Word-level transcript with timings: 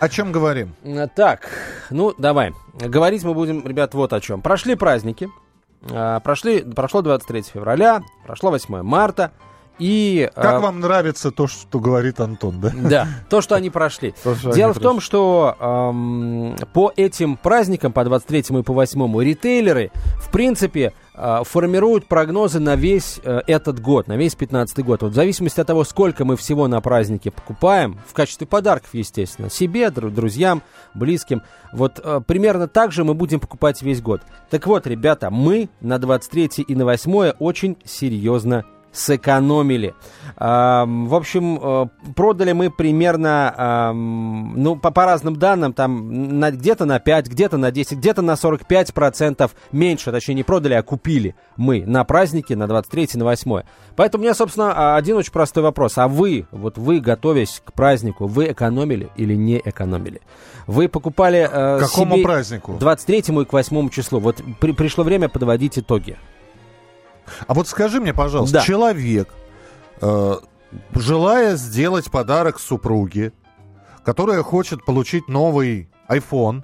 О 0.00 0.08
чем 0.08 0.32
говорим? 0.32 0.74
Э, 0.82 1.06
Так, 1.14 1.48
ну 1.90 2.14
давай. 2.16 2.54
Говорить 2.72 3.22
мы 3.22 3.34
будем, 3.34 3.66
ребят, 3.66 3.92
вот 3.92 4.14
о 4.14 4.20
чем. 4.20 4.40
Прошли 4.40 4.74
праздники. 4.74 5.28
А, 5.90 6.20
Прошли, 6.20 6.62
прошло 6.62 7.02
23 7.02 7.42
февраля, 7.42 8.02
прошло 8.24 8.50
8 8.50 8.82
марта. 8.82 9.32
И... 9.80 10.30
Как 10.34 10.56
а, 10.56 10.60
вам 10.60 10.80
нравится 10.80 11.30
то, 11.30 11.46
что 11.46 11.80
говорит 11.80 12.20
Антон, 12.20 12.60
да? 12.60 12.70
Да, 12.74 13.08
то, 13.30 13.40
что 13.40 13.54
они 13.54 13.70
прошли. 13.70 14.14
То, 14.22 14.34
что 14.34 14.52
Дело 14.52 14.72
они 14.72 14.78
в 14.78 14.82
том, 14.82 15.00
что 15.00 15.56
эм, 15.58 16.56
по 16.74 16.92
этим 16.94 17.38
праздникам, 17.38 17.92
по 17.92 18.04
23 18.04 18.58
и 18.58 18.62
по 18.62 18.74
8 18.74 19.22
ритейлеры, 19.22 19.90
в 20.18 20.30
принципе, 20.30 20.92
э, 21.14 21.40
формируют 21.44 22.06
прогнозы 22.06 22.60
на 22.60 22.76
весь 22.76 23.20
э, 23.24 23.40
этот 23.46 23.80
год, 23.80 24.06
на 24.06 24.18
весь 24.18 24.34
15 24.34 24.84
год. 24.84 25.00
Вот 25.00 25.12
в 25.12 25.14
зависимости 25.14 25.60
от 25.60 25.66
того, 25.66 25.84
сколько 25.84 26.26
мы 26.26 26.36
всего 26.36 26.68
на 26.68 26.82
празднике 26.82 27.30
покупаем, 27.30 27.98
в 28.06 28.12
качестве 28.12 28.46
подарков, 28.46 28.90
естественно, 28.92 29.48
себе, 29.48 29.86
дру- 29.86 30.10
друзьям, 30.10 30.62
близким, 30.92 31.40
вот 31.72 32.00
э, 32.04 32.20
примерно 32.26 32.68
так 32.68 32.92
же 32.92 33.02
мы 33.02 33.14
будем 33.14 33.40
покупать 33.40 33.80
весь 33.80 34.02
год. 34.02 34.20
Так 34.50 34.66
вот, 34.66 34.86
ребята, 34.86 35.30
мы 35.30 35.70
на 35.80 35.98
23 35.98 36.64
и 36.68 36.74
на 36.74 36.84
8 36.84 37.32
очень 37.38 37.78
серьезно 37.84 38.66
сэкономили. 38.92 39.94
В 40.36 41.14
общем, 41.14 41.58
э, 41.62 41.86
продали 42.14 42.52
мы 42.52 42.70
примерно, 42.70 43.92
ну, 43.94 44.76
по, 44.76 44.90
по 44.90 45.04
разным 45.04 45.36
данным, 45.36 45.72
там 45.72 46.38
на- 46.38 46.50
где-то 46.50 46.86
на 46.86 46.98
5, 46.98 47.28
где-то 47.28 47.56
на 47.58 47.70
10, 47.70 47.98
где-то 47.98 48.22
на 48.22 48.36
45% 48.36 49.50
меньше, 49.72 50.10
точнее, 50.12 50.36
не 50.36 50.42
продали, 50.42 50.74
а 50.74 50.82
купили 50.82 51.34
мы 51.56 51.84
на 51.86 52.04
праздники, 52.04 52.54
на 52.54 52.66
23 52.66 53.08
и 53.14 53.18
на 53.18 53.24
8. 53.24 53.62
Поэтому 53.96 54.22
у 54.22 54.24
меня, 54.24 54.34
собственно, 54.34 54.72
а, 54.74 54.96
один 54.96 55.16
очень 55.16 55.32
простой 55.32 55.62
вопрос. 55.62 55.98
А 55.98 56.08
вы, 56.08 56.46
вот 56.50 56.78
вы, 56.78 57.00
готовясь 57.00 57.60
к 57.64 57.72
празднику, 57.72 58.26
вы 58.26 58.50
экономили 58.52 59.10
или 59.16 59.34
не 59.34 59.60
экономили? 59.62 60.22
Вы 60.66 60.88
покупали 60.88 61.48
э, 61.50 61.78
какому 61.80 62.14
себе 62.14 62.24
празднику? 62.24 62.76
23 62.78 63.18
и 63.18 63.44
к 63.44 63.52
8 63.52 63.88
числу. 63.90 64.20
Вот 64.20 64.40
при- 64.60 64.72
пришло 64.72 65.04
время 65.04 65.28
подводить 65.28 65.78
итоги. 65.78 66.16
А 67.46 67.54
вот 67.54 67.68
скажи 67.68 68.00
мне, 68.00 68.12
пожалуйста, 68.14 68.58
Да. 68.58 68.64
человек, 68.64 69.28
э, 70.00 70.34
желая 70.94 71.56
сделать 71.56 72.10
подарок 72.10 72.58
супруге, 72.60 73.32
которая 74.04 74.42
хочет 74.42 74.84
получить 74.84 75.28
новый 75.28 75.88
iPhone, 76.08 76.62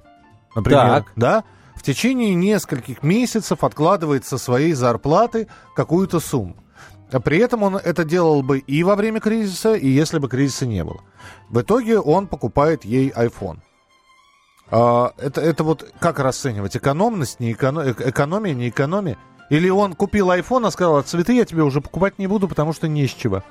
например, 0.55 0.81
Так. 1.03 1.05
да, 1.15 1.43
в 1.75 1.83
течение 1.83 2.33
нескольких 2.35 3.03
месяцев 3.03 3.63
откладывает 3.63 4.25
со 4.25 4.37
своей 4.37 4.73
зарплаты 4.73 5.47
какую-то 5.75 6.19
сумму. 6.19 6.55
А 7.11 7.19
При 7.21 7.37
этом 7.37 7.63
он 7.63 7.77
это 7.77 8.03
делал 8.03 8.41
бы 8.43 8.59
и 8.59 8.83
во 8.83 8.95
время 8.95 9.21
кризиса, 9.21 9.75
и 9.75 9.87
если 9.87 10.19
бы 10.19 10.27
кризиса 10.27 10.65
не 10.65 10.83
было. 10.83 10.99
В 11.49 11.61
итоге 11.61 11.99
он 11.99 12.27
покупает 12.27 12.83
ей 12.83 13.11
iPhone. 13.11 13.59
А, 14.69 15.13
это, 15.17 15.39
это 15.39 15.63
вот 15.63 15.89
как 15.99 16.19
расценивать? 16.19 16.75
Экономность, 16.75 17.39
не 17.39 17.53
эконо- 17.53 17.87
эк- 17.93 18.09
экономия, 18.09 18.53
не 18.53 18.67
экономия? 18.67 19.17
Или 19.49 19.69
он 19.69 19.93
купил 19.93 20.29
iPhone, 20.31 20.67
а 20.67 20.71
сказал, 20.71 20.97
«А 20.97 21.03
цветы 21.03 21.33
я 21.33 21.45
тебе 21.45 21.63
уже 21.63 21.81
покупать 21.81 22.19
не 22.19 22.27
буду, 22.27 22.47
потому 22.47 22.73
что 22.73 22.87
не 22.87 23.07
с 23.07 23.11
чего. 23.13 23.43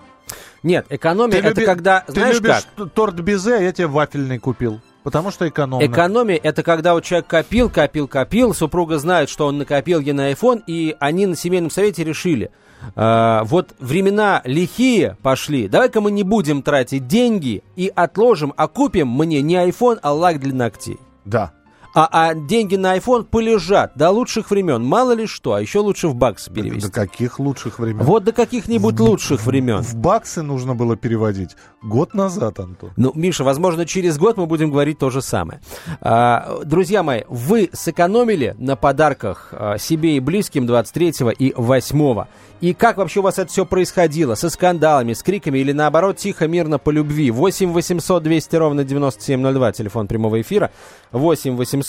Нет, 0.63 0.87
экономия 0.91 1.39
это 1.39 1.49
люби- 1.51 1.65
когда, 1.65 2.01
ты 2.07 2.13
знаешь 2.15 2.37
любишь 2.37 2.67
как? 2.77 2.93
торт 2.93 3.15
безе, 3.21 3.57
а 3.57 3.61
я 3.61 3.73
тебе 3.73 3.87
вафельный 3.87 4.39
купил. 4.39 4.81
Потому 5.05 5.31
что 5.31 5.49
экономно. 5.49 5.85
Экономия 5.87 6.41
это 6.43 6.65
когда 6.65 6.95
вот 6.95 7.05
человек 7.05 7.29
копил, 7.29 7.71
копил, 7.71 8.09
копил, 8.09 8.53
супруга 8.53 8.99
знает, 8.99 9.29
что 9.29 9.47
он 9.47 9.59
накопил 9.59 10.01
ей 10.01 10.13
на 10.13 10.33
iPhone, 10.33 10.63
и 10.67 10.97
они 10.99 11.27
на 11.27 11.37
семейном 11.37 11.71
совете 11.71 12.03
решили, 12.03 12.51
а, 12.97 13.45
вот 13.45 13.75
времена 13.79 14.43
лихие 14.45 15.17
пошли, 15.23 15.69
давай-ка 15.69 16.01
мы 16.01 16.11
не 16.11 16.25
будем 16.25 16.63
тратить 16.63 17.07
деньги 17.07 17.63
и 17.77 17.93
отложим, 17.95 18.53
а 18.57 18.67
купим 18.67 19.09
мне 19.09 19.43
не 19.43 19.55
iPhone, 19.55 20.01
а 20.03 20.13
лак 20.13 20.41
для 20.41 20.53
ногтей. 20.53 20.99
Да. 21.25 21.53
А, 21.97 22.09
а 22.13 22.35
деньги 22.35 22.77
на 22.77 22.99
iPhone 22.99 23.25
полежат 23.25 23.93
до 23.97 24.11
лучших 24.11 24.51
времен, 24.51 24.85
мало 24.85 25.13
ли 25.13 25.27
что, 25.27 25.55
а 25.55 25.63
еще 25.63 25.79
лучше 25.79 26.09
в 26.09 26.15
баксы 26.15 26.53
перевести. 26.53 26.89
До 26.89 26.93
каких 26.93 27.39
лучших 27.39 27.79
времен? 27.79 28.05
Вот 28.05 28.23
до 28.23 28.33
каких-нибудь 28.33 29.01
лучших 29.01 29.47
времен. 29.47 29.81
В 29.81 29.95
баксы 29.95 30.43
нужно 30.43 30.75
было 30.75 30.95
переводить 30.97 31.57
год 31.83 32.13
назад, 32.13 32.61
Антон. 32.61 32.91
Ну, 32.99 33.13
Миша, 33.15 33.45
возможно, 33.45 33.87
через 33.87 34.19
год 34.19 34.37
мы 34.37 34.45
будем 34.45 34.71
говорить 34.71 34.99
то 34.99 35.09
же 35.09 35.23
самое. 35.23 35.63
А, 36.03 36.61
друзья 36.67 37.03
мои, 37.03 37.23
вы 37.31 37.71
сэкономили 37.73 38.55
на 38.59 38.77
подарках 38.77 39.49
а, 39.53 39.79
себе 39.79 40.19
и 40.19 40.21
близким 40.21 40.67
23 40.67 41.15
и 41.39 41.55
8 41.57 42.27
и 42.61 42.73
как 42.73 42.97
вообще 42.97 43.21
у 43.21 43.23
вас 43.23 43.39
это 43.39 43.51
все 43.51 43.67
происходило? 43.67 44.35
Со 44.35 44.49
скандалами, 44.49 45.13
с 45.13 45.23
криками 45.23 45.59
или 45.59 45.73
наоборот 45.73 46.17
тихо, 46.17 46.49
мирно, 46.49 46.79
по 46.79 46.89
любви? 46.89 47.31
8 47.31 47.73
800 47.73 48.23
200 48.23 48.57
ровно 48.57 48.83
9702, 48.83 49.73
телефон 49.73 50.07
прямого 50.07 50.41
эфира. 50.41 50.71
8 51.13 51.55
800 51.55 51.86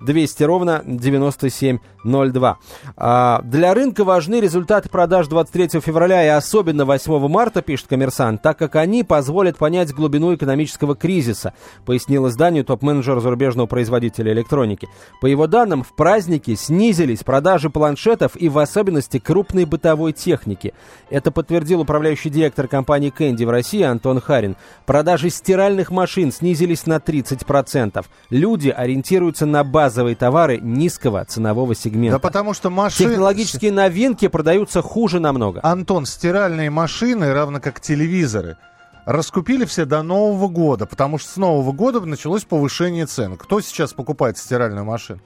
200 0.00 0.42
ровно 0.44 0.82
9702. 0.84 2.58
А, 2.96 3.40
для 3.44 3.74
рынка 3.74 4.04
важны 4.04 4.40
результаты 4.40 4.88
продаж 4.88 5.28
23 5.28 5.80
февраля 5.80 6.24
и 6.24 6.28
особенно 6.28 6.84
8 6.84 7.28
марта, 7.28 7.62
пишет 7.62 7.88
коммерсант, 7.88 8.42
так 8.42 8.58
как 8.58 8.76
они 8.76 9.04
позволят 9.04 9.58
понять 9.58 9.92
глубину 9.92 10.34
экономического 10.34 10.96
кризиса, 10.96 11.52
пояснил 11.84 12.28
изданию 12.28 12.64
топ-менеджер 12.64 13.20
зарубежного 13.20 13.66
производителя 13.66 14.32
электроники. 14.32 14.88
По 15.20 15.26
его 15.26 15.46
данным, 15.46 15.82
в 15.82 15.94
праздники 15.94 16.54
снизились 16.54 17.22
продажи 17.22 17.70
планшетов 17.70 18.36
и 18.36 18.48
в 18.48 18.58
особенности 18.58 19.18
крупной 19.18 19.64
бытовой 19.64 20.12
техники. 20.12 20.72
Это 21.10 21.30
подтвердил 21.30 21.80
управляющий 21.80 22.30
директор 22.30 22.68
компании 22.68 23.10
Кэнди 23.10 23.44
в 23.44 23.50
России 23.50 23.82
Антон 23.82 24.20
Харин. 24.20 24.56
Продажи 24.86 25.30
стиральных 25.30 25.90
машин 25.90 26.32
снизились 26.32 26.86
на 26.86 26.96
30%. 26.96 28.04
Люди 28.30 28.70
ориентируются 28.70 29.39
на 29.46 29.64
базовые 29.64 30.16
товары 30.16 30.58
низкого 30.60 31.24
ценового 31.24 31.74
сегмента. 31.74 32.16
Да 32.16 32.18
потому 32.18 32.54
что 32.54 32.70
машины... 32.70 33.10
Технологические 33.10 33.72
новинки 33.72 34.28
продаются 34.28 34.82
хуже 34.82 35.20
намного. 35.20 35.60
Антон, 35.62 36.06
стиральные 36.06 36.70
машины, 36.70 37.32
равно 37.32 37.60
как 37.60 37.80
телевизоры, 37.80 38.56
раскупили 39.04 39.64
все 39.64 39.84
до 39.84 40.02
Нового 40.02 40.48
года, 40.48 40.86
потому 40.86 41.18
что 41.18 41.30
с 41.30 41.36
Нового 41.36 41.72
года 41.72 42.00
началось 42.00 42.44
повышение 42.44 43.06
цен. 43.06 43.36
Кто 43.36 43.60
сейчас 43.60 43.92
покупает 43.92 44.38
стиральную 44.38 44.84
машину? 44.84 45.20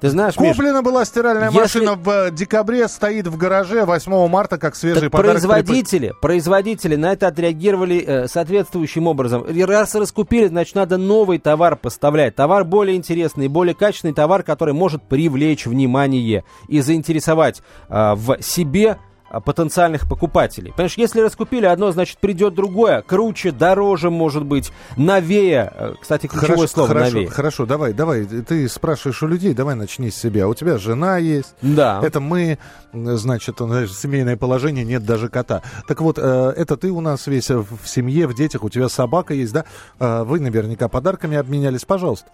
Ты 0.00 0.10
знаешь, 0.10 0.38
Миш, 0.38 0.56
Куплена 0.56 0.82
была 0.82 1.04
стиральная 1.04 1.46
если- 1.48 1.58
машина 1.58 1.94
в 1.94 2.08
э, 2.08 2.30
декабре, 2.30 2.88
стоит 2.88 3.26
в 3.26 3.36
гараже 3.36 3.84
8 3.84 4.28
марта, 4.28 4.58
как 4.58 4.76
свежий 4.76 5.02
Так 5.02 5.12
подарок. 5.12 5.40
производители, 5.42 6.12
производители 6.20 6.96
на 6.96 7.12
это 7.12 7.28
отреагировали 7.28 8.04
э, 8.06 8.28
соответствующим 8.28 9.06
образом. 9.06 9.44
Раз 9.64 9.94
раскупили, 9.94 10.48
значит, 10.48 10.74
надо 10.74 10.98
новый 10.98 11.38
товар 11.38 11.76
поставлять. 11.76 12.34
Товар 12.34 12.64
более 12.64 12.96
интересный, 12.96 13.48
более 13.48 13.74
качественный 13.74 14.14
товар, 14.14 14.42
который 14.42 14.74
может 14.74 15.02
привлечь 15.04 15.66
внимание 15.66 16.44
и 16.68 16.80
заинтересовать 16.80 17.62
э, 17.88 18.14
в 18.14 18.42
себе 18.42 18.98
потенциальных 19.40 20.08
покупателей. 20.08 20.72
Понимаешь, 20.72 20.96
если 20.96 21.20
раскупили 21.20 21.66
одно, 21.66 21.92
значит 21.92 22.18
придет 22.18 22.54
другое, 22.54 23.02
круче, 23.02 23.50
дороже, 23.52 24.10
может 24.10 24.44
быть, 24.44 24.72
новее. 24.96 25.72
Э, 25.74 25.94
Кстати, 26.00 26.26
ключевое 26.26 26.56
Хорошо, 26.56 26.66
слово 26.68 26.88
хорошо, 26.88 27.12
новее. 27.12 27.28
хорошо, 27.30 27.66
давай, 27.66 27.92
давай. 27.92 28.24
Ты 28.24 28.68
спрашиваешь 28.68 29.22
у 29.22 29.26
людей, 29.26 29.54
давай 29.54 29.74
начни 29.74 30.10
с 30.10 30.16
себя. 30.16 30.48
У 30.48 30.54
тебя 30.54 30.78
жена 30.78 31.18
есть. 31.18 31.54
Да. 31.62 32.00
Это 32.02 32.20
мы, 32.20 32.58
значит, 32.92 33.58
семейное 33.58 34.36
положение, 34.36 34.84
нет 34.84 35.04
даже 35.04 35.28
кота. 35.28 35.62
Так 35.88 36.00
вот, 36.00 36.18
э, 36.18 36.52
это 36.56 36.76
ты 36.76 36.90
у 36.90 37.00
нас 37.00 37.26
весь 37.26 37.50
в 37.50 37.64
в 37.84 37.88
семье, 37.88 38.26
в 38.26 38.34
детях, 38.34 38.62
у 38.64 38.70
тебя 38.70 38.88
собака 38.88 39.34
есть, 39.34 39.52
да? 39.52 39.64
Э, 39.98 40.22
Вы 40.24 40.40
наверняка 40.40 40.88
подарками 40.88 41.36
обменялись. 41.36 41.84
Пожалуйста, 41.84 42.28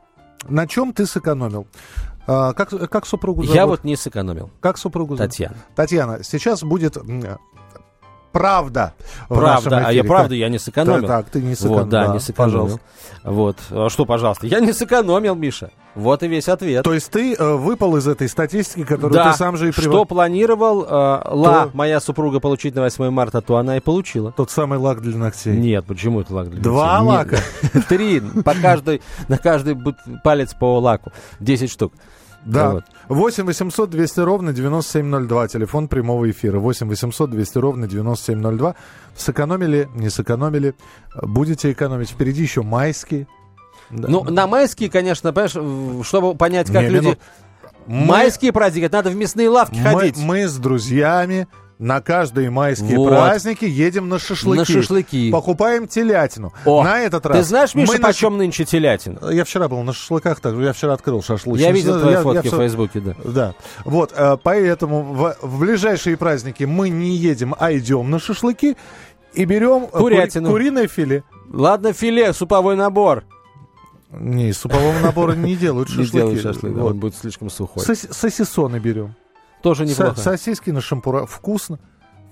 на 0.49 0.67
чем 0.67 0.93
ты 0.93 1.07
сэкономил? 1.07 1.67
А, 2.33 2.53
Как, 2.53 2.69
как 2.89 3.07
супругу 3.07 3.43
зовут? 3.43 3.57
Я 3.57 3.67
вот 3.67 3.83
не 3.83 3.97
сэкономил. 3.97 4.51
Как 4.61 4.79
супругу 4.79 5.17
зовут? 5.17 5.31
Татьяна. 5.33 5.57
Татьяна, 5.75 6.23
сейчас 6.23 6.63
будет 6.63 6.97
правда. 8.31 8.95
Правда, 9.29 9.83
а 9.87 9.93
я 9.93 10.05
правда, 10.05 10.37
я 10.37 10.49
не 10.49 10.61
сэкономил. 10.61 11.09
Так, 11.09 11.25
так, 11.25 11.31
ты 11.33 11.43
не 11.43 11.57
сэкономил. 11.57 11.81
Вот, 11.81 11.89
да, 11.89 12.07
не 12.13 12.21
сэкономил. 12.21 12.53
Пожалуйста. 12.53 12.81
Вот. 13.25 13.57
А 13.71 13.89
что, 13.91 14.07
пожалуйста? 14.07 14.47
Я 14.47 14.61
не 14.61 14.73
сэкономил, 14.73 15.35
Миша. 15.35 15.71
Вот 15.97 16.23
и 16.23 16.29
весь 16.29 16.49
ответ. 16.49 16.85
То 16.85 16.95
есть 16.95 17.11
ты 17.11 17.35
э, 17.35 17.55
выпал 17.57 17.97
из 17.97 18.07
этой 18.07 18.29
статистики, 18.29 18.85
которую 18.85 19.13
да, 19.13 19.33
ты 19.33 19.37
сам 19.37 19.57
же 19.57 19.71
и 19.71 19.73
что 19.73 19.83
привел. 19.83 20.07
планировал 20.07 20.85
э, 20.85 20.87
Ла, 20.89 21.65
То- 21.65 21.71
моя 21.75 21.99
супруга, 21.99 22.39
получить 22.39 22.77
на 22.77 22.83
8 22.83 23.11
марта, 23.11 23.41
то 23.41 23.57
она 23.57 23.77
и 23.77 23.81
получила. 23.81 24.31
Тот 24.31 24.53
самый 24.53 24.79
лак 24.79 25.01
для 25.01 25.17
ногтей. 25.17 25.57
Нет, 25.57 25.85
почему 25.87 26.21
это 26.21 26.33
лак 26.33 26.51
для 26.51 26.63
Два 26.63 27.03
ногтей? 27.03 27.09
лака? 27.09 27.37
Нет. 27.75 27.87
Три. 27.89 28.21
По 28.21 28.55
каждой, 28.55 29.03
на 29.27 29.39
каждый 29.39 29.77
палец 30.23 30.55
по 30.55 30.79
лаку. 30.79 31.11
10 31.41 31.69
штук. 31.69 31.93
Да. 32.45 32.71
Вот. 32.71 32.85
8 33.09 33.45
800 33.45 33.91
200 33.91 34.21
ровно 34.21 34.53
9702. 34.53 35.49
Телефон 35.49 35.89
прямого 35.89 36.31
эфира. 36.31 36.59
8 36.59 36.89
800 36.89 37.31
200 37.31 37.59
ровно 37.59 37.87
9702. 37.87 38.75
Сэкономили, 39.17 39.89
не 39.95 40.09
сэкономили. 40.11 40.75
Будете 41.23 41.71
экономить. 41.73 42.11
Впереди 42.11 42.43
еще 42.43 42.63
майские. 42.63 43.27
Да. 43.91 44.09
Ну, 44.09 44.25
на 44.25 44.47
майские, 44.47 44.89
конечно, 44.91 45.33
понимаешь, 45.33 46.07
чтобы 46.07 46.35
понять, 46.37 46.69
как 46.71 46.83
Не, 46.83 46.89
люди... 46.91 47.05
минут. 47.07 47.19
Мы- 47.87 48.07
Майские 48.07 48.53
праздники, 48.53 48.85
это 48.85 48.99
надо 48.99 49.11
в 49.11 49.17
мясные 49.17 49.49
лавки 49.49 49.79
мы, 49.79 49.83
ходить. 49.83 50.17
мы 50.19 50.47
с 50.47 50.57
друзьями 50.59 51.49
на 51.81 52.03
каждые 52.03 52.51
майские 52.51 52.99
Вот. 52.99 53.09
праздники 53.09 53.65
едем 53.65 54.11
на 54.11 54.19
шашлыки. 54.19 54.59
На 54.59 54.65
шашлыки. 54.67 55.31
Покупаем 55.33 55.89
телятину. 55.89 56.53
О, 56.67 56.85
на 56.85 57.01
этот 57.01 57.25
раз. 57.25 57.39
Ты 57.39 57.43
знаешь, 57.43 57.75
Миша, 57.75 57.93
мы 57.93 57.99
на 57.99 58.07
почем 58.09 58.37
нынче 58.37 58.67
телятина? 58.67 59.31
Я 59.33 59.45
вчера 59.45 59.67
был 59.67 59.83
на 59.83 59.95
шашлыках, 59.95 60.41
так 60.41 60.55
я 60.57 60.75
вчера 60.75 60.93
открыл 60.93 61.23
шашлычник. 61.23 61.67
Я 61.67 61.73
видел 61.73 61.99
твои 61.99 62.13
Я- 62.13 62.23
фотки 62.23 62.37
я 62.37 62.43
в 62.43 62.47
всё- 62.49 62.59
Фейсбуке, 62.59 63.01
да. 63.01 63.15
Да. 63.25 63.55
Вот, 63.87 64.13
э, 64.15 64.37
поэтому 64.43 65.03
в, 65.03 65.37
в 65.41 65.59
ближайшие 65.61 66.19
праздники 66.19 66.65
мы 66.65 66.91
не 66.91 67.17
едем, 67.17 67.55
а 67.59 67.73
идем 67.73 68.11
на 68.11 68.19
шашлыки 68.19 68.77
и 69.33 69.45
берем 69.47 69.85
э, 69.85 69.99
кури- 69.99 70.17
Курятину. 70.17 70.51
куриное 70.51 70.87
филе. 70.87 71.25
Ладно, 71.51 71.95
филе, 71.95 72.35
суповой 72.35 72.77
набор. 72.77 73.25
Не, 74.13 74.51
из 74.51 74.59
супового 74.59 74.99
набора 75.01 75.33
не 75.33 75.57
делают 75.57 75.89
Не 75.97 76.05
шашлыки. 76.05 76.17
делай 76.17 76.39
шашлык, 76.41 76.75
да, 76.75 76.83
Вот. 76.83 76.91
он 76.93 76.99
будет 76.99 77.17
слишком 77.17 77.49
сухой. 77.49 77.83
Сос- 77.85 78.13
Сосисоны 78.13 78.79
берем. 78.81 79.15
Тоже 79.63 79.87
неплохо. 79.87 80.19
сосиски 80.19 80.71
на 80.71 80.81
шампура. 80.81 81.27
Вкусно. 81.27 81.79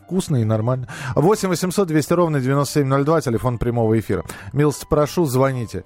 Вкусно 0.04 0.36
и 0.36 0.44
нормально. 0.44 0.88
8 1.14 1.48
800 1.48 1.86
200 1.86 2.12
ровно 2.14 2.40
9702, 2.40 3.20
телефон 3.20 3.58
прямого 3.58 3.98
эфира. 3.98 4.24
Милости 4.52 4.86
прошу, 4.88 5.26
звоните. 5.26 5.84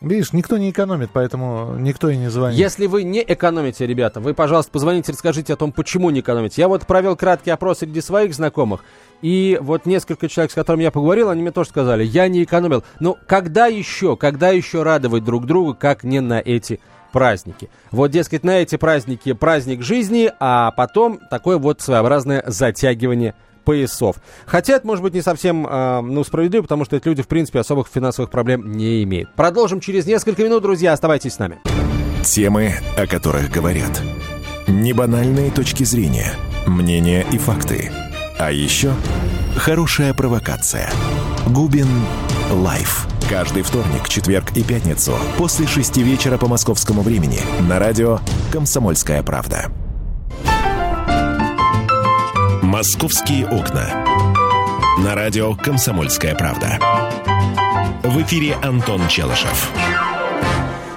Видишь, 0.00 0.32
никто 0.32 0.58
не 0.58 0.70
экономит, 0.70 1.10
поэтому 1.12 1.74
никто 1.78 2.10
и 2.10 2.16
не 2.16 2.30
звонит. 2.30 2.58
Если 2.58 2.86
вы 2.86 3.02
не 3.02 3.24
экономите, 3.26 3.86
ребята, 3.86 4.20
вы, 4.20 4.34
пожалуйста, 4.34 4.70
позвоните, 4.70 5.12
расскажите 5.12 5.54
о 5.54 5.56
том, 5.56 5.72
почему 5.72 6.10
не 6.10 6.20
экономите. 6.20 6.60
Я 6.60 6.68
вот 6.68 6.86
провел 6.86 7.16
краткий 7.16 7.50
опрос 7.50 7.78
среди 7.78 8.00
своих 8.00 8.34
знакомых, 8.34 8.84
и 9.22 9.58
вот 9.60 9.86
несколько 9.86 10.28
человек, 10.28 10.52
с 10.52 10.54
которыми 10.54 10.82
я 10.82 10.90
поговорил, 10.90 11.30
они 11.30 11.42
мне 11.42 11.50
тоже 11.50 11.70
сказали, 11.70 12.04
я 12.04 12.28
не 12.28 12.44
экономил. 12.44 12.84
Ну, 13.00 13.16
когда 13.26 13.66
еще, 13.66 14.16
когда 14.16 14.50
еще 14.50 14.82
радовать 14.82 15.24
друг 15.24 15.46
друга, 15.46 15.74
как 15.74 16.04
не 16.04 16.20
на 16.20 16.40
эти 16.40 16.80
праздники? 17.10 17.70
Вот, 17.90 18.10
дескать, 18.10 18.44
на 18.44 18.58
эти 18.62 18.76
праздники 18.76 19.32
праздник 19.32 19.82
жизни, 19.82 20.30
а 20.40 20.70
потом 20.72 21.20
такое 21.30 21.58
вот 21.58 21.80
своеобразное 21.80 22.42
затягивание 22.46 23.34
поясов. 23.64 24.16
Хотя 24.46 24.74
это 24.74 24.86
может 24.86 25.02
быть 25.02 25.14
не 25.14 25.22
совсем 25.22 25.66
э, 25.66 26.00
ну, 26.00 26.24
справедливо, 26.24 26.62
потому 26.62 26.84
что 26.84 26.96
эти 26.96 27.06
люди, 27.06 27.22
в 27.22 27.28
принципе, 27.28 27.60
особых 27.60 27.88
финансовых 27.88 28.30
проблем 28.30 28.72
не 28.72 29.02
имеют. 29.04 29.34
Продолжим 29.34 29.80
через 29.80 30.06
несколько 30.06 30.42
минут, 30.42 30.62
друзья. 30.62 30.92
Оставайтесь 30.92 31.34
с 31.34 31.38
нами. 31.38 31.60
Темы, 32.24 32.74
о 32.96 33.06
которых 33.06 33.50
говорят. 33.50 34.00
Небанальные 34.66 35.50
точки 35.50 35.84
зрения, 35.84 36.32
мнения 36.66 37.26
и 37.32 37.38
факты. 37.38 37.90
А 38.38 38.52
еще 38.52 38.92
хорошая 39.56 40.14
провокация. 40.14 40.90
Губин 41.46 41.88
Live. 42.50 43.09
Каждый 43.30 43.62
вторник, 43.62 44.08
четверг 44.08 44.56
и 44.56 44.64
пятницу 44.64 45.12
после 45.38 45.64
шести 45.68 46.02
вечера 46.02 46.36
по 46.36 46.48
московскому 46.48 47.02
времени 47.02 47.38
на 47.60 47.78
радио 47.78 48.18
«Комсомольская 48.50 49.22
правда». 49.22 49.70
«Московские 52.60 53.46
окна». 53.46 54.04
На 54.98 55.14
радио 55.14 55.54
«Комсомольская 55.54 56.34
правда». 56.34 56.80
В 58.02 58.20
эфире 58.20 58.56
Антон 58.64 59.06
Челышев. 59.06 59.70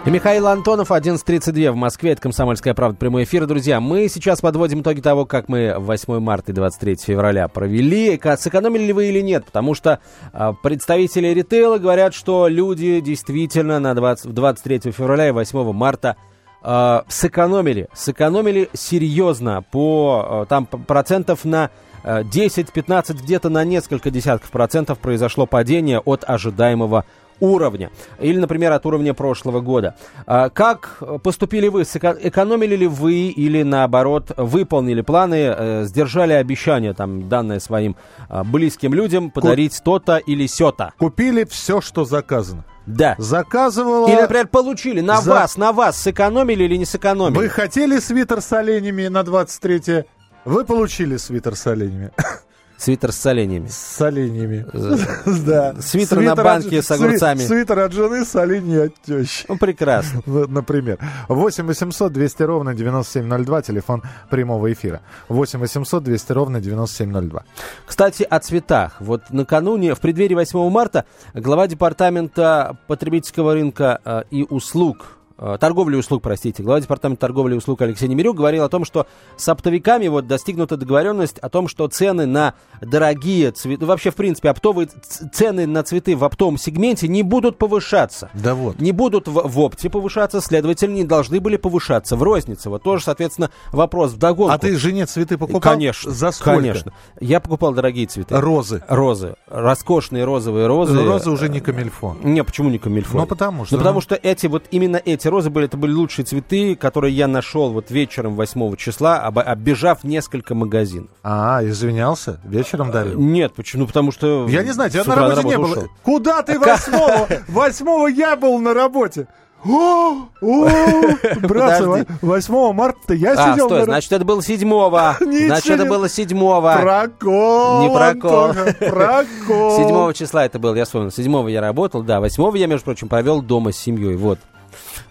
Михаил 0.05 0.47
Антонов, 0.47 0.91
11.32 0.91 1.71
в 1.71 1.75
Москве. 1.75 2.11
Это 2.11 2.21
«Комсомольская 2.21 2.73
правда». 2.73 2.97
Прямой 2.97 3.23
эфир. 3.23 3.45
Друзья, 3.45 3.79
мы 3.79 4.09
сейчас 4.09 4.41
подводим 4.41 4.81
итоги 4.81 5.00
того, 5.00 5.25
как 5.25 5.47
мы 5.47 5.75
8 5.77 6.19
марта 6.19 6.51
и 6.51 6.55
23 6.55 6.97
февраля 6.97 7.47
провели. 7.47 8.17
Эко- 8.17 8.35
Сэкономили 8.35 8.83
ли 8.83 8.94
вы 8.94 9.05
или 9.07 9.21
нет? 9.21 9.45
Потому 9.45 9.73
что 9.73 10.00
а, 10.33 10.51
представители 10.53 11.27
ритейла 11.29 11.77
говорят, 11.77 12.13
что 12.13 12.50
люди 12.50 13.00
действительно 13.00 13.79
на 13.79 13.95
20, 13.95 14.33
23 14.33 14.91
февраля 14.91 15.29
и 15.29 15.31
8 15.31 15.71
марта 15.71 16.17
а, 16.61 17.06
сэкономили. 17.07 17.88
Сэкономили 17.94 18.69
серьезно 18.73 19.63
по 19.71 20.25
а, 20.27 20.45
там 20.45 20.65
процентов 20.65 21.45
на 21.45 21.69
а, 22.03 22.23
10-15, 22.23 23.21
где-то 23.23 23.47
на 23.47 23.63
несколько 23.63 24.11
десятков 24.11 24.51
процентов 24.51 24.99
произошло 24.99 25.45
падение 25.45 25.99
от 25.99 26.25
ожидаемого 26.27 27.06
уровня. 27.44 27.92
Или, 28.19 28.38
например, 28.40 28.72
от 28.72 28.86
уровня 28.86 29.13
прошлого 29.13 29.60
года. 29.60 29.95
А, 30.25 30.50
Как 30.50 31.00
поступили 31.24 31.68
вы? 31.68 31.84
Экономили 31.84 32.75
ли 32.75 32.88
вы 32.88 33.28
или, 33.28 33.63
наоборот, 33.63 34.31
выполнили 34.38 35.01
планы, 35.01 35.54
э, 35.56 35.84
сдержали 35.86 36.34
обещания, 36.34 36.94
там, 36.94 37.28
данное 37.28 37.60
своим 37.60 37.95
а, 38.30 38.44
близким 38.44 38.94
людям, 38.94 39.30
подарить 39.30 39.81
то-то 39.84 40.18
или 40.18 40.48
сё-то? 40.48 40.94
Купили 40.98 41.44
все, 41.44 41.81
что 41.81 42.06
заказано. 42.06 42.63
Да. 42.86 43.16
Заказывала... 43.18 44.07
Или, 44.07 44.22
например, 44.22 44.48
получили 44.48 45.01
на 45.01 45.22
За- 45.22 45.30
вас, 45.31 45.57
на 45.57 45.72
вас, 45.72 45.98
сэкономили 46.01 46.63
или 46.63 46.75
не 46.78 46.86
сэкономили? 46.86 47.38
Вы 47.38 47.50
хотели 47.50 48.00
свитер 48.00 48.42
с 48.42 48.51
оленями 48.54 49.07
на 49.07 49.24
23 49.24 50.06
Вы 50.45 50.66
получили 50.66 51.18
свитер 51.18 51.56
с 51.56 51.68
оленями. 51.68 52.12
Свитер 52.83 53.13
с 53.13 53.15
соленьями. 53.18 53.68
С 53.69 54.01
оленями. 54.01 54.65
Да. 55.45 55.74
Свитер 55.80 56.19
на 56.19 56.35
банке 56.35 56.81
с 56.81 56.91
огурцами. 56.91 57.39
сви- 57.39 57.47
Свитер 57.47 57.80
от 57.80 57.94
жены 57.94 58.25
с 58.25 58.35
оленей 58.35 58.85
от 58.88 58.94
тещи. 59.01 59.45
Ну, 59.47 59.57
прекрасно. 59.57 60.21
Например. 60.25 60.97
8 61.30 61.65
800 61.65 62.12
200 62.12 62.44
ровно 62.44 62.74
9702, 62.75 63.62
телефон 63.62 64.03
прямого 64.30 64.71
эфира. 64.74 65.00
8 65.30 65.59
800 65.59 66.03
200 66.03 66.31
ровно 66.33 66.59
9702. 66.59 67.44
Кстати, 67.88 68.24
о 68.30 68.39
цветах. 68.39 68.97
Вот 69.00 69.30
накануне, 69.30 69.95
в 69.95 70.01
преддверии 70.01 70.35
8 70.35 70.69
марта, 70.69 71.06
глава 71.33 71.68
департамента 71.68 72.77
потребительского 72.88 73.53
рынка 73.53 74.00
э, 74.03 74.24
и 74.30 74.44
услуг 74.50 74.97
э, 75.07 75.22
торговли 75.59 75.95
и 75.95 76.00
услуг, 76.00 76.21
простите, 76.21 76.63
глава 76.63 76.80
департамента 76.81 77.21
торговли 77.21 77.56
и 77.56 77.57
услуг 77.57 77.81
Алексей 77.81 78.07
Немирюк 78.07 78.38
говорил 78.38 78.63
о 78.63 78.69
том, 78.69 78.85
что 78.85 79.07
с 79.35 79.47
оптовиками 79.50 80.07
вот 80.07 80.27
достигнута 80.27 80.77
договоренность 80.77 81.39
о 81.39 81.50
том, 81.50 81.68
что 81.68 81.88
цены 81.88 82.25
на 82.25 82.53
дорогие 82.81 83.51
цветы, 83.51 83.85
вообще, 83.85 84.12
в 84.12 84.15
принципе, 84.15 84.50
оптовые 84.50 84.88
цены 85.33 85.65
на 85.68 85.83
цветы 85.83 86.15
в 86.15 86.24
оптовом 86.24 86.57
сегменте 86.57 87.07
не 87.07 87.24
будут 87.24 87.57
повышаться. 87.57 88.30
Да 88.33 88.56
вот. 88.56 88.80
Не 88.80 88.91
будут 88.91 89.27
в, 89.27 89.33
в 89.47 89.59
опте 89.59 89.89
повышаться, 89.89 90.41
следовательно, 90.41 90.94
не 90.95 91.03
должны 91.03 91.39
были 91.39 91.57
повышаться 91.57 92.15
в 92.15 92.24
рознице. 92.24 92.69
Вот 92.69 92.83
тоже, 92.83 93.03
соответственно, 93.03 93.50
вопрос 93.71 94.12
в 94.12 94.18
догонку. 94.18 94.53
А 94.53 94.57
ты 94.57 94.75
жене 94.77 95.06
цветы 95.06 95.38
покупал? 95.38 95.74
Конечно. 95.74 96.12
За 96.12 96.31
сколько? 96.31 96.57
Конечно. 96.62 96.94
Я 97.19 97.39
покупал 97.39 97.74
дорогие 97.74 98.06
цветы. 98.07 98.35
Розы. 98.39 98.83
Розы. 98.88 99.35
Роскошные 99.47 100.25
розовые 100.25 100.68
розы. 100.68 101.03
Розы 101.03 101.30
уже 101.30 101.50
не 101.50 101.59
камильфон. 101.59 102.19
Не, 102.24 102.44
почему 102.44 102.69
не 102.69 102.77
камильфо? 102.80 103.18
Ну, 103.18 103.25
потому 103.25 103.65
что- 103.65 103.75
Ну, 103.75 103.80
потому 103.80 104.01
что 104.01 104.15
эти, 104.15 104.47
вот 104.47 104.63
именно 104.71 105.01
эти 105.03 105.22
розы 105.29 105.49
были, 105.49 105.65
это 105.67 105.77
были 105.77 105.91
лучшие 105.93 106.25
цветы, 106.25 106.75
которые 106.75 107.13
я 107.15 107.27
нашел 107.27 107.71
вот 107.71 107.91
вечером 107.91 108.35
8 108.35 108.75
числа, 108.75 109.23
обо- 109.27 109.41
оббежав 109.43 110.03
несколько 110.03 110.55
магазинов. 110.55 111.09
А, 111.23 111.61
извинялся? 111.63 112.39
Вечером 112.43 112.91
дарил? 112.91 113.19
Нет, 113.19 113.53
почему? 113.53 113.87
Потому 113.87 114.11
что... 114.11 114.47
Я 114.49 114.63
не 114.63 114.71
знаю, 114.71 114.89
тебя 114.89 115.03
с 115.03 115.07
на 115.07 115.15
работе 115.15 115.43
не 115.47 115.53
работу 115.53 115.61
было. 115.61 115.71
ушел. 115.79 115.87
Куда 116.03 116.41
ты 116.41 116.59
восьмого? 116.59 117.27
Восьмого 117.47 118.07
я 118.07 118.35
был 118.35 118.59
на 118.59 118.73
работе. 118.73 119.27
О, 119.65 120.27
о, 120.41 120.69
братцы, 121.42 121.83
Подожди. 121.85 122.06
во- 122.21 122.27
8 122.35 122.73
марта 122.73 123.13
я 123.13 123.31
А, 123.31 123.53
сидел 123.53 123.68
стой, 123.68 123.80
на 123.80 123.85
значит, 123.85 124.11
это 124.11 124.25
было 124.25 124.44
седьмого. 124.44 125.15
Ничего 125.21 125.47
Значит, 125.47 125.71
это 125.71 125.83
не- 125.85 125.89
было 125.89 126.09
седьмого. 126.09 126.77
Прокол. 126.81 127.81
Не 127.83 127.89
прокол. 127.95 128.44
Антоха, 128.49 128.73
Прокол. 128.89 129.77
7 130.11 130.13
числа 130.15 130.45
это 130.45 130.59
было, 130.59 130.75
я 130.75 130.83
вспомнил. 130.83 131.11
7 131.11 131.49
я 131.49 131.61
работал, 131.61 132.03
да. 132.03 132.19
8 132.19 132.57
я, 132.57 132.68
между 132.68 132.83
прочим, 132.83 133.07
провел 133.07 133.42
дома 133.42 133.71
с 133.71 133.77
семьей, 133.77 134.18
вот. 134.18 134.37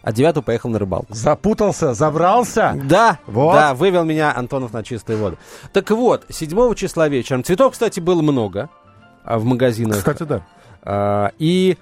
А 0.02 0.12
9 0.12 0.44
поехал 0.44 0.68
на 0.70 0.78
рыбалку. 0.78 1.14
Запутался, 1.14 1.94
забрался. 1.94 2.78
Да, 2.84 3.18
Вот. 3.26 3.54
да, 3.54 3.74
вывел 3.74 4.04
меня 4.04 4.34
Антонов 4.36 4.72
на 4.72 4.82
чистую 4.82 5.18
воду. 5.18 5.38
Так 5.72 5.90
вот, 5.90 6.24
7 6.28 6.74
числа 6.74 7.08
вечером. 7.08 7.44
Цветов, 7.44 7.72
кстати, 7.72 8.00
было 8.00 8.20
много 8.20 8.68
а, 9.24 9.38
в 9.38 9.44
магазинах. 9.44 9.98
Кстати, 9.98 10.24
да. 10.24 10.42
А, 10.82 11.30
и... 11.38 11.78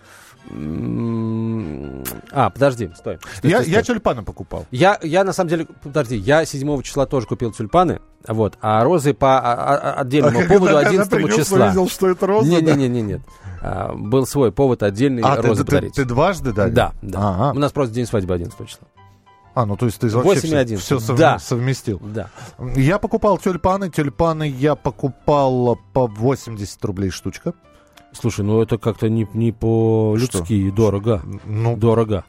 А, 2.32 2.50
подожди, 2.50 2.90
стой. 2.96 3.18
стой, 3.36 3.50
Я, 3.50 3.60
стой, 3.62 3.72
я 3.72 3.82
тюльпаны 3.82 4.22
покупал. 4.22 4.66
Я, 4.70 4.98
я 5.02 5.22
на 5.24 5.32
самом 5.32 5.48
деле, 5.50 5.66
подожди, 5.82 6.16
я 6.16 6.44
7 6.44 6.82
числа 6.82 7.06
тоже 7.06 7.26
купил 7.26 7.52
тюльпаны, 7.52 8.00
вот, 8.26 8.58
а 8.60 8.82
розы 8.82 9.14
по 9.14 9.38
а- 9.38 9.76
а- 9.76 10.00
отдельному 10.00 10.40
поводу 10.48 10.66
когда, 10.74 10.80
11 10.80 11.10
когда 11.10 11.26
принес, 11.26 11.46
числа. 11.46 11.66
увидел, 11.66 11.88
что 11.88 12.08
это 12.10 12.26
роза, 12.26 12.50
да? 12.50 12.60
Не-не-не, 12.60 13.02
нет. 13.02 13.20
А, 13.62 13.93
был 13.95 14.26
свой 14.26 14.52
повод 14.52 14.83
отдельный 14.83 15.23
А, 15.23 15.37
ты, 15.37 15.49
розы 15.49 15.64
ты- 15.64 15.67
подарить. 15.67 15.95
ты 15.95 16.05
дважды 16.05 16.52
дарил? 16.52 16.75
Да, 16.75 16.93
да. 17.02 17.19
Ага. 17.21 17.57
У 17.57 17.61
нас 17.61 17.73
просто 17.73 17.95
день 17.95 18.07
свадьбы 18.07 18.35
11 18.35 18.67
числа. 18.67 18.87
А, 19.55 19.67
ну 19.67 19.76
то 19.76 19.87
есть 19.87 19.99
ты 19.99 20.09
8 20.09 20.23
вообще 20.23 20.47
и 20.47 20.76
все, 20.76 20.97
11. 20.97 21.17
Да. 21.17 21.38
совместил. 21.38 22.00
Да. 22.02 22.31
Я 22.76 22.99
покупал 22.99 23.37
тюльпаны. 23.38 23.90
Тюльпаны 23.90 24.49
я 24.49 24.76
покупал 24.76 25.79
по 25.93 26.07
80 26.07 26.85
рублей 26.85 27.11
штучка. 27.11 27.52
Слушай, 28.12 28.45
ну 28.45 28.61
это 28.62 28.79
как-то 28.79 29.09
не, 29.09 29.29
не 29.35 29.52
по-людски 29.52 30.71
дорого. 30.71 31.23
Ну, 31.45 31.76
Дорого. 31.76 32.25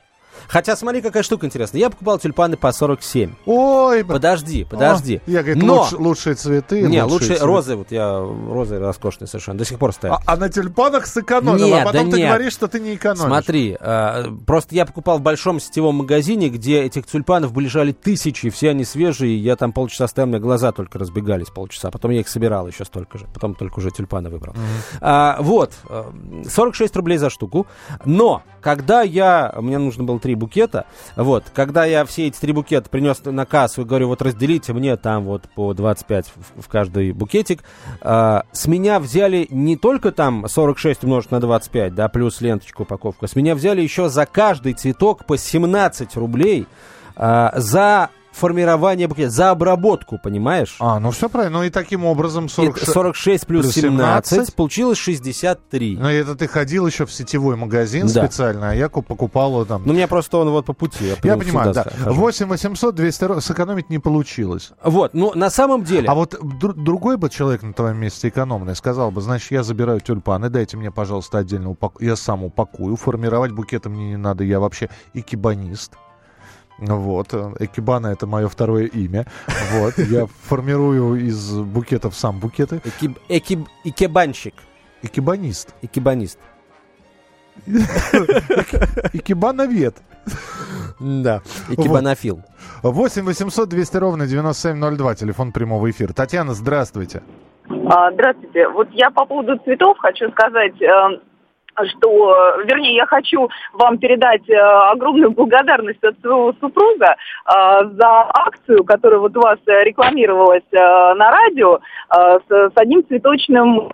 Хотя 0.48 0.76
смотри, 0.76 1.02
какая 1.02 1.24
штука 1.24 1.46
интересная. 1.48 1.82
Я 1.82 1.90
покупал 1.90 2.20
тюльпаны 2.20 2.58
по 2.58 2.72
47. 2.72 3.34
Ой, 3.46 4.06
Подожди, 4.06 4.64
подожди. 4.64 5.22
О, 5.26 5.32
я, 5.32 5.42
говорит, 5.44 5.64
Но... 5.64 5.82
лучше- 5.82 5.98
лучшие 5.98 6.36
цветы. 6.36 6.82
Не, 6.84 7.02
лучшие 7.04 7.04
лучше 7.14 7.26
цветы. 7.28 7.46
розы, 7.46 7.76
вот 7.76 7.92
я 7.92 8.20
розы 8.20 8.80
роскошные 8.80 9.28
совершенно, 9.28 9.58
до 9.58 9.66
сих 9.66 9.80
пор 9.80 9.94
стоят. 9.94 10.20
А, 10.26 10.34
а 10.34 10.38
на 10.38 10.50
тюльпанах 10.50 11.08
сэкономил, 11.08 11.68
Нет, 11.68 11.82
а 11.82 11.86
потом 11.86 12.06
да 12.06 12.12
ты 12.12 12.18
нет. 12.18 12.30
говоришь, 12.30 12.54
что 12.54 12.68
ты 12.68 12.80
не 12.80 12.96
экономишь. 12.96 13.22
Смотри, 13.26 13.78
э, 13.80 14.24
просто 14.46 14.76
я 14.76 14.86
покупал 14.86 15.18
в 15.18 15.22
большом 15.22 15.60
сетевом 15.60 15.96
магазине, 15.96 16.50
где 16.50 16.84
этих 16.84 17.06
тюльпанов 17.08 17.52
были 17.54 17.72
лежали 17.72 17.94
тысячи, 17.94 18.50
все 18.50 18.72
они 18.72 18.84
свежие, 18.84 19.38
я 19.38 19.56
там 19.56 19.72
полчаса 19.72 20.08
стоял, 20.08 20.28
у 20.28 20.30
меня 20.32 20.40
глаза 20.40 20.72
только 20.74 21.00
разбегались 21.00 21.48
полчаса, 21.48 21.90
потом 21.90 22.12
я 22.12 22.20
их 22.20 22.28
собирал 22.28 22.68
еще 22.68 22.84
столько 22.84 23.18
же, 23.18 23.28
потом 23.34 23.56
только 23.56 23.80
уже 23.80 23.92
тюльпаны 23.92 24.30
выбрал. 24.30 24.54
А, 25.00 25.38
вот, 25.40 25.74
э, 25.90 26.04
46 26.50 26.96
рублей 26.98 27.18
за 27.18 27.30
штуку, 27.30 27.68
но 28.04 28.44
когда 28.62 29.02
я, 29.02 29.54
мне 29.58 29.78
нужно 29.78 30.04
было 30.04 30.20
три 30.20 30.36
букета, 30.36 30.86
вот, 31.16 31.46
когда 31.54 31.86
я 31.86 32.06
все 32.06 32.28
эти 32.28 32.40
три 32.40 32.54
букета 32.54 32.90
принес 32.90 33.24
на 33.26 33.46
кассу 33.46 33.82
и 33.82 33.86
говорю, 33.86 34.08
вот 34.08 34.22
разделите 34.22 34.74
мне 34.74 34.96
там 34.98 35.26
вот 35.26 35.44
по 35.56 35.74
25 35.74 36.28
в, 36.28 36.62
в 36.62 36.68
каждый 36.68 37.12
букетик, 37.12 37.64
а, 38.02 38.44
с 38.52 38.68
меня 38.68 39.00
взяли 39.00 39.48
не 39.50 39.76
только 39.76 40.12
там 40.12 40.48
46 40.48 41.04
умножить 41.04 41.32
на 41.32 41.40
25, 41.40 41.96
да, 41.96 42.08
плюс 42.08 42.42
ленточку 42.42 42.84
упаковку, 42.84 43.28
с 43.28 43.36
меня 43.36 43.56
взяли 43.56 43.82
еще 43.82 44.10
за 44.10 44.26
каждый 44.26 44.74
цветок 44.74 45.26
по 45.26 45.38
17 45.38 46.16
рублей 46.16 46.68
а, 47.16 47.52
за 47.56 48.10
формирование 48.42 49.08
букета, 49.08 49.30
за 49.30 49.52
обработку, 49.52 50.18
понимаешь? 50.22 50.76
А, 50.80 51.00
ну 51.00 51.12
все 51.12 51.30
правильно. 51.30 51.60
Ну 51.60 51.64
и 51.66 51.70
таким 51.70 52.06
образом 52.06 52.50
40... 52.50 52.82
И 52.82 52.86
46 52.86 53.46
плюс, 53.46 53.62
плюс 53.66 53.76
17, 53.76 54.30
17. 54.32 54.56
получилось 54.56 54.98
63. 54.98 55.98
Ну 56.00 56.10
это 56.10 56.36
ты 56.36 56.48
ходил 56.48 56.88
еще 56.88 57.06
в 57.06 57.14
сетевой 57.14 57.56
магазин 57.56 58.08
Да. 58.08 58.26
специально, 58.26 58.72
а 58.72 58.74
я 58.74 58.90
ку- 58.90 59.02
покупал 59.04 59.66
там... 59.66 59.84
Ну, 59.86 59.92
у 59.92 59.96
меня 59.96 60.08
просто 60.08 60.38
он 60.40 60.50
вот 60.50 60.66
по 60.66 60.74
пути. 60.74 61.06
Я, 61.24 61.32
я 61.34 61.38
понимаю, 61.38 61.74
да. 61.74 61.84
хожу. 61.84 62.20
8 62.20 62.48
800 62.48 62.96
200 62.96 63.24
ро- 63.26 63.42
сэкономить 63.42 63.90
не 63.90 64.00
получилось. 64.00 64.72
Вот, 64.84 65.14
ну, 65.14 65.34
на 65.36 65.50
самом 65.50 65.84
деле... 65.84 66.08
А 66.10 66.16
вот 66.16 66.34
дру- 66.34 66.74
другой 66.74 67.18
бы 67.18 67.30
человек 67.30 67.62
на 67.64 67.74
твоем 67.74 67.98
месте 67.98 68.30
экономный 68.30 68.76
сказал 68.76 69.12
бы, 69.12 69.22
значит, 69.22 69.52
я 69.52 69.62
забираю 69.64 70.00
тюльпаны, 70.00 70.50
дайте 70.50 70.78
мне, 70.78 70.90
пожалуйста, 70.92 71.38
отдельно 71.38 71.70
упаку... 71.70 72.04
я 72.04 72.16
сам 72.16 72.44
упакую, 72.44 72.96
формировать 72.96 73.52
букеты 73.52 73.90
мне 73.90 74.10
не 74.10 74.18
надо, 74.18 74.44
я 74.44 74.60
вообще 74.60 74.90
экибанист. 75.14 75.94
Вот, 76.82 77.28
э, 77.34 77.54
экибана 77.60 78.08
это 78.08 78.26
мое 78.28 78.48
второе 78.48 78.86
имя. 78.88 79.26
Вот, 79.74 79.98
я 80.00 80.26
формирую 80.26 81.16
из 81.28 81.52
букетов 81.60 82.16
сам 82.16 82.40
букеты. 82.40 82.82
Эки- 82.84 83.16
эки- 83.30 83.66
Икебанщик. 83.84 84.56
Экибанист. 85.04 85.74
Икебанист. 85.84 86.40
Экибановед. 89.14 89.96
Да. 91.00 91.42
Икебанофил. 91.70 92.42
8 92.84 93.24
800 93.26 93.70
200 93.70 93.98
ровно 93.98 94.28
9702, 94.28 95.16
телефон 95.16 95.52
прямого 95.52 95.90
эфира. 95.90 96.14
Татьяна, 96.14 96.54
здравствуйте. 96.54 97.22
А, 97.88 98.12
Здравствуйте. 98.12 98.68
Вот 98.70 98.90
я 98.92 99.10
по 99.12 99.26
поводу 99.26 99.58
цветов 99.64 99.98
хочу 100.00 100.30
сказать, 100.32 100.80
э, 100.82 101.20
что, 101.86 102.54
э, 102.58 102.64
вернее, 102.66 102.96
я 102.96 103.06
хочу 103.06 103.50
вам 103.74 103.98
передать 103.98 104.48
э, 104.50 104.56
огромную 104.56 105.32
благодарность 105.32 106.04
от 106.04 106.20
своего 106.20 106.54
супруга 106.60 107.16
э, 107.16 107.56
за 107.92 108.26
акцию, 108.34 108.84
которая 108.84 109.20
вот 109.20 109.36
у 109.38 109.42
вас 109.42 109.60
э, 109.68 109.84
рекламировалась 109.84 110.64
э, 110.72 110.78
на 110.78 111.32
радио 111.32 111.80
э, 112.16 112.40
с, 112.48 112.50
с 112.50 112.74
одним 112.76 113.06
цветочным 113.08 113.90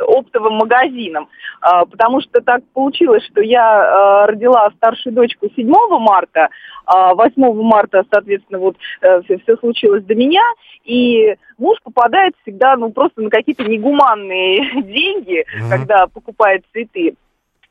оптовым 0.00 0.54
магазином. 0.54 1.28
А, 1.60 1.84
Потому 1.84 2.20
что 2.20 2.40
так 2.40 2.62
получилось, 2.72 3.24
что 3.24 3.40
я 3.40 4.24
э, 4.24 4.26
родила 4.30 4.70
старшую 4.76 5.14
дочку 5.14 5.48
7 5.54 5.68
марта, 5.98 6.48
а 6.86 7.14
8 7.14 7.62
марта, 7.62 8.04
соответственно, 8.10 8.58
вот 8.58 8.76
все, 9.24 9.38
все 9.38 9.56
случилось 9.56 10.04
до 10.04 10.14
меня, 10.14 10.42
и 10.84 11.36
муж 11.58 11.78
попадает 11.82 12.34
всегда, 12.42 12.76
ну, 12.76 12.90
просто 12.90 13.22
на 13.22 13.30
какие-то 13.30 13.64
негуманные 13.64 14.60
деньги, 14.82 15.44
Мгм. 15.58 15.70
когда 15.70 16.06
покупает 16.06 16.64
цветы. 16.72 17.14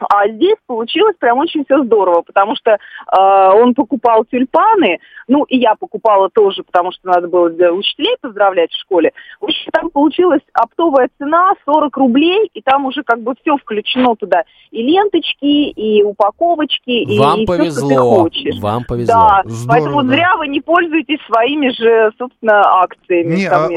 А 0.10 0.28
здесь 0.28 0.58
получилось 0.68 1.16
прям 1.20 1.40
очень 1.40 1.64
все 1.66 1.84
здорово, 1.84 2.22
потому 2.22 2.56
что 2.56 2.72
э, 2.72 2.78
он 3.18 3.74
покупал 3.74 4.26
тюльпаны, 4.26 5.00
ну 5.28 5.44
и 5.44 5.58
я 5.58 5.76
покупала 5.76 6.30
тоже, 6.30 6.64
потому 6.64 6.92
что 6.92 7.08
надо 7.08 7.28
было 7.28 7.50
для 7.50 7.72
учителей 7.74 8.16
поздравлять 8.22 8.72
в 8.72 8.80
школе. 8.82 9.12
В 9.40 9.46
общем, 9.46 9.70
там 9.72 9.90
получилась 9.90 10.42
оптовая 10.54 11.10
цена 11.18 11.52
40 11.66 11.96
рублей, 11.98 12.50
и 12.54 12.62
там 12.62 12.86
уже 12.86 13.04
как 13.04 13.22
бы 13.22 13.34
все 13.42 13.58
включено 13.58 14.16
туда. 14.16 14.44
И 14.72 14.82
ленточки, 14.82 15.46
и 15.70 16.04
упаковочки, 16.04 16.90
и, 16.90 17.20
Вам 17.20 17.42
и 17.42 17.46
всё, 17.46 17.54
что 17.56 17.64
ты 17.64 17.70
повезло. 17.96 18.16
хочешь. 18.24 18.60
Вам 18.60 18.84
повезло. 18.86 19.14
Да, 19.14 19.42
Здорово, 19.46 19.68
поэтому 19.68 20.04
зря 20.08 20.36
вы 20.38 20.48
не 20.48 20.62
пользуетесь 20.62 21.20
своими 21.28 21.70
же, 21.70 22.12
собственно, 22.18 22.62
акциями 22.82 23.36
Не, 23.36 23.46
а, 23.48 23.68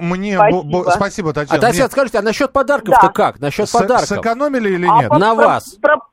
мне... 0.00 0.38
бо- 0.38 0.62
бо- 0.62 0.82
Спасибо. 0.90 1.06
Спасибо, 1.16 1.32
Татьяна. 1.32 1.58
А, 1.58 1.60
Татьяна, 1.60 1.84
Мне- 1.86 1.90
скажите, 1.92 2.18
а 2.18 2.22
насчет 2.22 2.52
подарков-то 2.52 3.06
Да. 3.06 3.12
как? 3.12 3.40
Насчет 3.40 3.68
С- 3.68 3.72
подарков? 3.72 4.06
Сэкономили 4.08 4.70
или 4.74 4.86
А 4.86 4.98
нет? 5.00 5.08
по- 5.08 5.18
На 5.18 5.34
про- 5.34 5.44
вас. 5.56 5.78
про- 5.82 6.05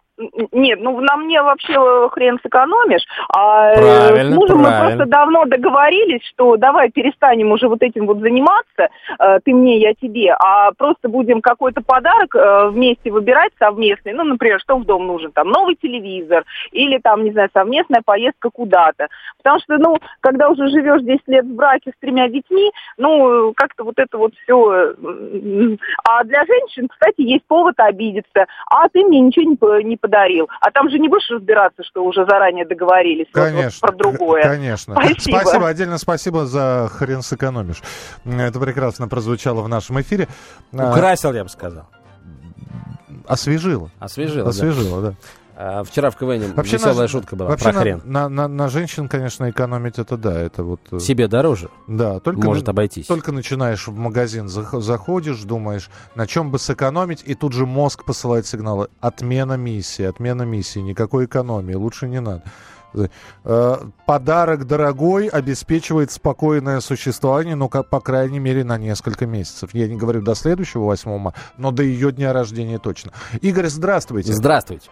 Нет, 0.52 0.80
ну 0.80 1.00
на 1.02 1.18
мне 1.18 1.42
вообще 1.42 1.74
э, 1.74 2.10
хрен 2.12 2.38
сэкономишь. 2.44 3.04
А 3.30 3.72
э, 3.72 3.76
Правильно, 3.76 4.32
с 4.32 4.36
мужем 4.36 4.58
мы 4.58 4.66
правильно. 4.66 4.88
просто 4.88 5.06
давно 5.06 5.46
договорились, 5.46 6.22
что 6.28 6.56
давай 6.56 6.92
перестанем 6.92 7.52
уже 7.52 7.68
вот 7.68 7.82
этим 7.82 8.06
вот 8.06 8.20
заниматься, 8.20 8.90
э, 9.20 9.40
ты 9.44 9.54
мне, 9.54 9.80
я 9.80 9.96
тебе, 9.96 10.34
а 10.34 10.72
просто 10.74 11.10
будем 11.10 11.42
какой-то 11.42 11.82
подарок 11.82 12.36
вместе 12.72 13.12
выбирать 13.12 13.54
совместный. 13.58 14.14
Ну, 14.14 14.24
например, 14.24 14.60
что 14.60 14.78
в 14.78 14.86
дом 14.86 15.08
нужен? 15.08 15.32
Там 15.32 15.50
новый 15.50 15.76
телевизор 15.76 16.44
или 16.72 17.00
там, 17.00 17.24
не 17.24 17.32
знаю, 17.32 17.50
совместная 17.52 18.02
поездка 18.06 18.52
куда-то. 18.52 19.08
Потому 19.38 19.60
что, 19.62 19.78
ну, 19.78 19.98
когда 20.22 20.50
уже 20.50 20.68
живешь 20.70 21.02
10 21.02 21.28
лет 21.28 21.46
в 21.46 21.56
браке 21.56 21.92
с 21.92 22.00
тремя 22.00 22.30
детьми, 22.30 22.72
ну, 22.98 23.54
как-то 23.56 23.84
вот 23.84 23.96
это 23.98 24.18
вот 24.18 24.34
все... 24.44 24.94
А 26.04 26.24
для 26.24 26.46
женщин, 26.46 26.88
кстати, 26.88 27.22
есть 27.22 27.46
повод 27.48 27.76
обидеться. 27.78 28.46
А 28.70 28.88
ты 28.90 29.04
мне 29.04 29.20
ничего 29.20 29.82
не 29.82 29.98
подарил. 30.04 30.48
А 30.60 30.70
там 30.70 30.90
же 30.90 31.00
не 31.00 31.08
будешь 31.08 31.30
разбираться, 31.32 31.82
что 31.84 32.04
уже 32.04 32.26
заранее 32.26 32.66
договорились 32.66 33.28
вот- 33.34 33.42
вот 33.42 33.50
Конечно. 33.52 33.88
про 33.88 33.96
другое. 33.98 34.44
Конечно. 34.44 34.96
Спасибо. 35.18 35.68
Отдельно 35.68 35.98
спасибо 35.98 36.46
за 36.46 36.90
хрен 36.92 37.22
сэкономишь. 37.22 37.82
Это 38.26 38.60
прекрасно 38.60 39.08
прозвучало 39.08 39.62
в 39.62 39.70
нашем 39.70 40.00
эфире. 40.02 40.28
А, 40.78 40.92
Украсил, 40.92 41.32
я 41.34 41.44
бы 41.44 41.50
сказал. 41.50 41.86
Освежило. 43.28 43.90
Освежило, 44.00 44.44
да. 44.44 44.50
Освежило, 44.50 45.02
да. 45.02 45.14
А, 45.56 45.84
вчера 45.84 46.10
в 46.10 46.18
КВН 46.18 46.54
Вообще 46.56 46.78
веселая 46.78 46.96
на- 47.04 47.08
шутка 47.08 47.36
была 47.36 47.50
Вообще 47.50 47.66
про 47.66 47.74
на, 47.74 47.80
хрен. 47.82 48.02
На, 48.06 48.28
на- 48.30 48.48
на 48.48 48.70
женщин, 48.70 49.08
конечно, 49.08 49.50
экономить 49.50 50.00
это 50.00 50.18
да, 50.18 50.40
это 50.40 50.64
вот... 50.64 50.80
э, 50.92 51.00
Себе 51.00 51.28
дороже 51.28 51.70
Да, 51.88 52.20
только, 52.20 52.42
может 52.42 52.68
обойтись. 52.70 53.06
только 53.06 53.32
начинаешь 53.32 53.88
в 53.88 53.96
магазин, 53.96 54.48
зах- 54.48 54.82
заходишь, 54.82 55.42
думаешь, 55.44 55.90
на 56.16 56.26
чем 56.26 56.50
бы 56.50 56.58
сэкономить, 56.58 57.22
и 57.26 57.36
тут 57.36 57.54
же 57.54 57.66
мозг 57.68 58.04
посылает 58.04 58.48
сигналы. 58.48 58.88
Отмена 59.00 59.54
миссии, 59.54 60.04
отмена 60.06 60.42
миссии, 60.44 60.80
никакой 60.80 61.26
экономии, 61.26 61.76
лучше 61.76 62.08
не 62.08 62.20
надо. 62.20 62.44
Э, 63.44 63.78
Подарок 64.06 64.66
дорогой 64.68 65.28
обеспечивает 65.28 66.12
спокойное 66.12 66.80
существование, 66.80 67.56
ну, 67.56 67.70
как, 67.70 67.90
по 67.90 68.00
крайней 68.00 68.40
мере, 68.40 68.64
на 68.64 68.78
несколько 68.78 69.26
месяцев. 69.26 69.72
Я 69.74 69.88
не 69.88 69.96
говорю 69.96 70.22
до 70.22 70.36
следующего 70.36 70.84
8 70.84 71.18
марта, 71.18 71.40
но 71.58 71.72
до 71.72 71.84
ее 71.84 72.12
дня 72.12 72.34
рождения 72.34 72.78
точно. 72.80 73.12
Игорь, 73.42 73.68
здравствуйте. 73.68 74.34
Здравствуйте. 74.34 74.90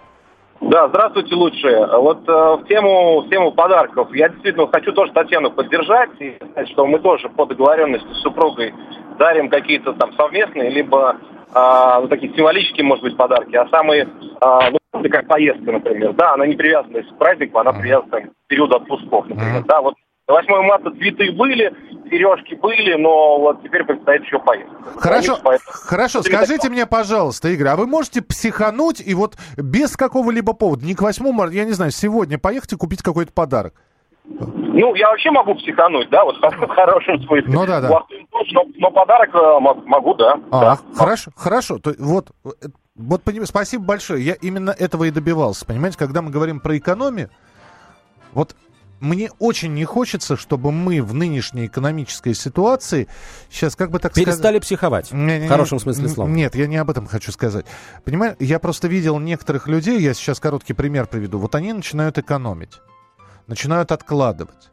Да, 0.62 0.88
здравствуйте, 0.90 1.34
лучшие. 1.36 1.86
Вот 1.88 2.28
э, 2.30 2.32
в 2.32 2.66
тему 2.68 3.22
в 3.22 3.30
тему 3.30 3.52
подарков 3.52 4.14
я 4.14 4.30
действительно 4.30 4.68
хочу 4.68 4.92
тоже 4.94 5.12
Татьяну 5.12 5.52
поддержать 5.52 6.12
и 6.20 6.36
сказать, 6.52 6.70
что 6.70 6.86
мы 6.86 7.00
тоже 7.00 7.30
по 7.30 7.46
договоренности 7.46 8.08
с 8.14 8.22
супругой 8.22 8.74
дарим 9.18 9.50
какие-то 9.50 9.94
там 9.94 10.14
совместные, 10.14 10.70
либо 10.70 11.18
ну, 11.54 12.08
такие 12.08 12.34
символические, 12.34 12.86
может 12.86 13.04
быть, 13.04 13.18
подарки, 13.18 13.56
а 13.56 13.68
самые, 13.68 14.08
а, 14.40 14.70
ну, 14.72 15.04
как 15.10 15.28
поездка, 15.28 15.72
например, 15.72 16.14
да, 16.14 16.34
она 16.34 16.48
не 16.48 16.56
привязана 16.56 17.02
к 17.04 17.18
празднику, 17.18 17.60
она 17.60 17.74
привязана 17.74 18.22
к 18.22 18.30
периоду 18.48 18.78
отпусков, 18.78 19.28
например, 19.28 19.60
Мгм. 19.60 19.66
да, 19.68 19.82
вот 19.82 19.96
на 20.30 20.36
8 20.36 20.62
марта 20.64 20.92
цветы 20.92 21.32
были, 21.34 21.74
сережки 22.12 22.54
были, 22.56 22.94
но 22.96 23.40
вот 23.40 23.64
теперь 23.64 23.84
предстоит 23.86 24.24
еще 24.24 24.38
поездка. 24.40 24.76
Хорошо, 24.98 25.40
хорошо, 25.66 26.22
скажите 26.22 26.70
мне, 26.70 26.86
пожалуйста, 26.86 27.48
Игорь, 27.50 27.70
а 27.70 27.76
вы 27.76 27.88
можете 27.88 28.22
психануть 28.22 29.02
и 29.04 29.16
вот 29.16 29.38
без 29.58 29.96
какого-либо 29.96 30.54
повода, 30.54 30.86
не 30.86 30.94
к 30.94 31.02
8 31.02 31.32
марта, 31.32 31.56
я 31.56 31.66
не 31.66 31.72
знаю, 31.72 31.92
сегодня 31.92 32.38
поехать 32.38 32.74
и 32.74 32.76
купить 32.76 33.02
какой-то 33.02 33.32
подарок? 33.32 33.74
Ну, 34.26 34.94
я 34.96 35.10
вообще 35.10 35.32
могу 35.32 35.56
психануть, 35.56 36.10
да, 36.10 36.24
вот 36.24 36.38
в 36.42 36.68
хорошем 36.68 37.22
смысле. 37.24 37.52
Ну 37.52 37.66
да, 37.66 37.82
да. 37.82 37.90
Но, 37.90 38.66
но 38.76 38.92
подарок 38.92 39.34
э, 39.34 39.60
могу, 39.60 40.14
да. 40.14 40.40
А, 40.52 40.62
да. 40.62 40.80
хорошо, 40.96 41.32
хорошо. 41.36 41.80
То, 41.80 41.94
вот, 41.98 42.30
э, 42.46 42.50
вот 42.96 43.22
спасибо 43.46 43.84
большое. 43.84 44.24
Я 44.24 44.34
именно 44.36 44.72
этого 44.72 45.06
и 45.06 45.12
добивался. 45.12 45.66
Понимаете, 45.66 45.98
когда 45.98 46.22
мы 46.22 46.30
говорим 46.30 46.60
про 46.60 46.78
экономию, 46.78 47.30
вот 48.34 48.56
мне 49.02 49.32
очень 49.40 49.74
не 49.74 49.84
хочется, 49.84 50.38
чтобы 50.38 50.72
мы 50.72 51.02
в 51.02 51.14
нынешней 51.14 51.66
экономической 51.66 52.34
ситуации 52.34 53.08
сейчас 53.50 53.76
как 53.76 53.92
бы 53.92 54.00
так 54.00 54.14
Перестали 54.14 54.54
сказать... 54.54 54.62
психовать, 54.62 55.12
не, 55.12 55.40
не, 55.40 55.46
в 55.48 55.50
хорошем 55.50 55.80
смысле 55.80 56.08
слова. 56.08 56.30
Нет, 56.30 56.56
я 56.56 56.68
не 56.68 56.78
об 56.78 56.90
этом 56.90 57.08
хочу 57.08 57.32
сказать. 57.32 57.66
Понимаешь, 58.06 58.36
я 58.40 58.60
просто 58.60 58.88
видел 58.88 59.20
некоторых 59.20 59.68
людей, 59.68 60.00
я 60.00 60.14
сейчас 60.14 60.40
короткий 60.40 60.74
пример 60.74 61.08
приведу, 61.08 61.40
вот 61.40 61.56
они 61.56 61.74
начинают 61.74 62.18
экономить, 62.20 62.80
начинают 63.48 63.92
откладывать. 63.92 64.70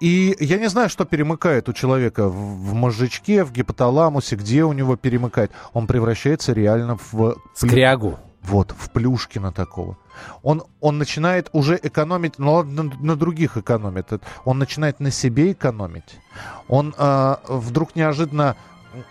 И 0.00 0.36
я 0.40 0.58
не 0.58 0.68
знаю, 0.68 0.88
что 0.88 1.04
перемыкает 1.04 1.68
у 1.68 1.72
человека 1.72 2.28
в, 2.28 2.34
в 2.34 2.74
мозжечке, 2.74 3.44
в 3.44 3.52
гипоталамусе, 3.52 4.36
где 4.36 4.64
у 4.64 4.72
него 4.72 4.96
перемыкает. 4.96 5.52
Он 5.72 5.86
превращается 5.86 6.52
реально 6.52 6.98
в... 7.12 7.36
Скрягу. 7.54 8.18
Вот, 8.46 8.74
в 8.76 8.90
Плюшкина 8.90 9.52
такого. 9.52 9.96
Он, 10.42 10.62
он 10.80 10.98
начинает 10.98 11.48
уже 11.52 11.78
экономить, 11.82 12.38
ну 12.38 12.52
ладно, 12.52 12.84
на, 12.84 12.92
на 13.00 13.16
других 13.16 13.56
экономит. 13.56 14.12
Он 14.44 14.58
начинает 14.58 15.00
на 15.00 15.10
себе 15.10 15.52
экономить. 15.52 16.20
Он 16.68 16.94
э, 16.96 17.36
вдруг 17.48 17.96
неожиданно 17.96 18.56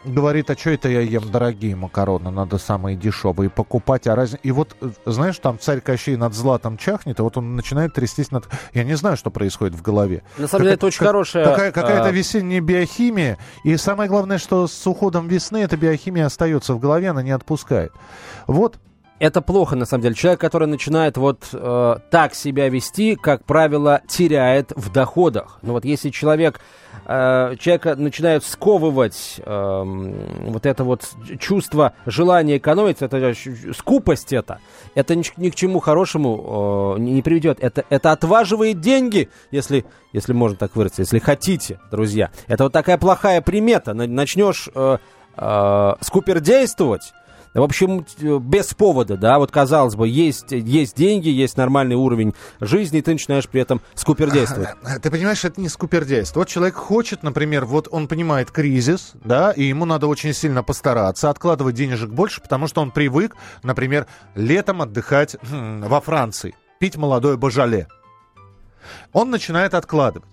говорит, 0.06 0.50
а 0.50 0.56
что 0.56 0.70
это 0.70 0.88
я 0.88 1.02
ем 1.02 1.30
дорогие 1.32 1.76
макароны, 1.76 2.32
надо 2.32 2.58
самые 2.58 2.96
дешевые 2.96 3.50
покупать, 3.50 4.08
а 4.08 4.16
раз... 4.16 4.36
И 4.44 4.52
вот, 4.52 4.76
знаешь, 5.06 5.38
там 5.40 5.60
царь 5.60 5.82
Кощей 5.82 6.16
над 6.16 6.34
златом 6.34 6.78
чахнет, 6.78 7.20
и 7.20 7.22
вот 7.22 7.38
он 7.38 7.56
начинает 7.56 7.94
трястись 7.94 8.32
над... 8.32 8.48
Я 8.74 8.84
не 8.84 8.96
знаю, 8.96 9.18
что 9.18 9.32
происходит 9.32 9.76
в 9.76 9.82
голове. 9.82 10.24
На 10.38 10.48
самом 10.48 10.64
деле, 10.64 10.76
это 10.76 10.86
очень 10.86 11.00
как, 11.00 11.08
хорошая... 11.08 11.46
Какая, 11.46 11.72
какая-то 11.72 12.10
а... 12.10 12.12
весенняя 12.12 12.62
биохимия, 12.62 13.38
и 13.64 13.76
самое 13.78 14.10
главное, 14.10 14.38
что 14.38 14.68
с 14.68 14.88
уходом 14.88 15.28
весны 15.28 15.58
эта 15.58 15.76
биохимия 15.76 16.28
остается 16.28 16.74
в 16.74 16.80
голове, 16.80 17.10
она 17.10 17.24
не 17.24 17.32
отпускает. 17.32 17.92
Вот 18.48 18.78
это 19.20 19.42
плохо, 19.42 19.76
на 19.76 19.86
самом 19.86 20.04
деле. 20.04 20.16
Человек, 20.16 20.42
который 20.42 20.68
начинает 20.68 21.18
вот 21.18 21.50
э, 21.54 21.96
так 22.10 22.36
себя 22.36 22.70
вести, 22.70 23.16
как 23.16 23.46
правило, 23.46 24.02
теряет 24.08 24.72
в 24.76 24.92
доходах. 24.92 25.60
Но 25.62 25.74
вот 25.74 25.86
если 25.86 26.10
человек, 26.10 26.60
э, 27.06 27.56
человека 27.60 27.96
начинает 27.96 28.44
сковывать 28.44 29.36
э, 29.38 29.84
вот 30.48 30.66
это 30.66 30.84
вот 30.84 31.10
чувство 31.40 31.94
желания 32.06 32.58
экономить, 32.58 33.02
это 33.02 33.34
скупость 33.74 34.34
это, 34.34 34.60
это 34.96 35.16
ни, 35.16 35.24
ни 35.38 35.50
к 35.50 35.56
чему 35.56 35.80
хорошему 35.80 36.96
э, 36.98 37.00
не 37.00 37.22
приведет. 37.22 37.60
Это, 37.62 37.86
это 37.90 38.12
отваживает 38.12 38.82
деньги, 38.82 39.30
если, 39.52 39.86
если 40.12 40.34
можно 40.34 40.58
так 40.58 40.76
выразиться, 40.76 41.04
если 41.04 41.20
хотите, 41.20 41.80
друзья. 41.92 42.32
Это 42.48 42.66
вот 42.66 42.74
такая 42.74 42.98
плохая 42.98 43.42
примета. 43.42 43.94
Начнешь 43.94 44.70
э, 44.74 44.98
э, 45.38 45.94
скупердействовать, 46.02 47.14
в 47.54 47.64
общем, 47.64 48.06
без 48.40 48.74
повода, 48.74 49.16
да, 49.16 49.38
вот 49.38 49.52
казалось 49.52 49.96
бы, 49.96 50.08
есть, 50.08 50.52
есть 50.52 50.96
деньги, 50.96 51.30
есть 51.30 51.56
нормальный 51.58 51.96
уровень 51.96 52.34
жизни, 52.60 53.00
и 53.00 53.02
ты 53.02 53.12
начинаешь 53.12 53.48
при 53.48 53.62
этом 53.62 53.82
скупердействовать. 53.94 54.70
Ты 55.02 55.12
понимаешь, 55.12 55.44
это 55.46 55.62
не 55.62 55.70
скупердейство. 55.70 56.40
Вот 56.40 56.48
человек 56.48 56.76
хочет, 56.76 57.24
например, 57.24 57.66
вот 57.66 57.88
он 57.92 58.08
понимает 58.08 58.52
кризис, 58.52 59.12
да, 59.16 59.52
и 59.52 59.64
ему 59.64 59.86
надо 59.86 60.08
очень 60.08 60.34
сильно 60.34 60.64
постараться, 60.64 61.30
откладывать 61.30 61.76
денежек 61.76 62.10
больше, 62.10 62.42
потому 62.42 62.68
что 62.68 62.82
он 62.82 62.92
привык, 62.92 63.36
например, 63.62 64.08
летом 64.36 64.82
отдыхать 64.82 65.36
хм, 65.42 65.84
во 65.84 66.02
Франции, 66.02 66.56
пить 66.80 66.96
молодое 66.96 67.38
божале. 67.38 67.88
Он 69.12 69.30
начинает 69.30 69.74
откладывать. 69.74 70.28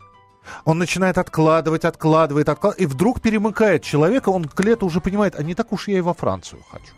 Он 0.65 0.79
начинает 0.79 1.19
откладывать, 1.19 1.85
откладывает, 1.85 2.49
откладывает, 2.49 2.81
и 2.81 2.87
вдруг 2.87 3.21
перемыкает 3.21 3.83
человека, 3.83 4.31
он 4.31 4.45
к 4.45 4.59
лету 4.61 4.87
уже 4.87 5.01
понимает, 5.01 5.35
а 5.39 5.43
не 5.43 5.55
так 5.55 5.73
уж 5.73 5.89
я 5.89 5.99
и 5.99 6.01
во 6.01 6.15
Францию 6.15 6.63
хочу. 6.71 6.95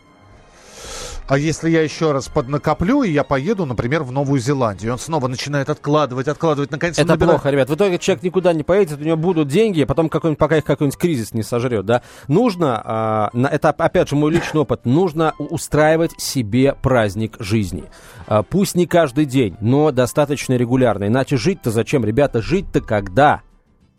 А 1.27 1.37
если 1.37 1.69
я 1.69 1.81
еще 1.81 2.11
раз 2.11 2.27
поднакоплю, 2.27 3.03
и 3.03 3.11
я 3.11 3.23
поеду, 3.23 3.65
например, 3.65 4.03
в 4.03 4.11
Новую 4.11 4.39
Зеландию, 4.39 4.93
он 4.93 4.99
снова 4.99 5.27
начинает 5.27 5.69
откладывать, 5.69 6.27
откладывать, 6.27 6.71
наконец 6.71 6.97
Это 6.97 7.07
набирает... 7.07 7.35
плохо, 7.35 7.49
ребят. 7.49 7.69
В 7.69 7.75
итоге 7.75 7.97
человек 7.97 8.23
никуда 8.23 8.53
не 8.53 8.63
поедет, 8.63 8.99
у 8.99 9.03
него 9.03 9.17
будут 9.17 9.47
деньги, 9.47 9.81
а 9.81 9.85
потом 9.85 10.09
какой-нибудь, 10.09 10.39
пока 10.39 10.57
их 10.57 10.65
какой-нибудь 10.65 10.99
кризис 10.99 11.33
не 11.33 11.43
сожрет, 11.43 11.85
да. 11.85 12.01
Нужно, 12.27 13.29
на, 13.33 13.47
это 13.47 13.69
опять 13.69 14.09
же 14.09 14.15
мой 14.15 14.31
личный 14.31 14.61
опыт, 14.61 14.85
нужно 14.85 15.33
устраивать 15.37 16.19
себе 16.19 16.75
праздник 16.81 17.35
жизни. 17.39 17.85
А, 18.27 18.43
пусть 18.43 18.75
не 18.75 18.85
каждый 18.85 19.25
день, 19.25 19.55
но 19.61 19.91
достаточно 19.91 20.53
регулярно. 20.53 21.07
Иначе 21.07 21.37
жить-то 21.37 21.71
зачем, 21.71 22.03
ребята, 22.05 22.41
жить-то 22.41 22.81
когда? 22.81 23.41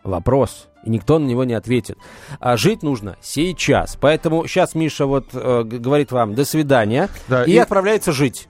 Вопрос 0.04 0.68
и 0.84 0.90
никто 0.90 1.18
на 1.18 1.26
него 1.26 1.44
не 1.44 1.54
ответит. 1.54 1.98
А 2.40 2.56
жить 2.56 2.82
нужно 2.82 3.16
сейчас. 3.20 3.96
Поэтому 4.00 4.46
сейчас 4.46 4.74
Миша 4.74 5.06
вот 5.06 5.30
э, 5.32 5.62
говорит 5.64 6.12
вам 6.12 6.34
до 6.34 6.44
свидания 6.44 7.08
да, 7.28 7.44
и, 7.44 7.52
и 7.52 7.58
отправляется 7.58 8.12
жить. 8.12 8.48